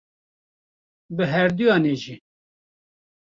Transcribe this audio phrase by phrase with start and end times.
[1.15, 2.15] Bi herduyan e jî.